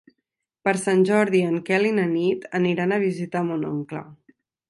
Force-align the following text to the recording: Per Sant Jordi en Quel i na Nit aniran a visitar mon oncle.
Per 0.67 0.71
Sant 0.83 1.03
Jordi 1.09 1.41
en 1.49 1.59
Quel 1.67 1.85
i 1.91 1.91
na 1.99 2.07
Nit 2.15 2.49
aniran 2.61 2.95
a 2.95 2.99
visitar 3.05 3.47
mon 3.51 3.69
oncle. 3.75 4.05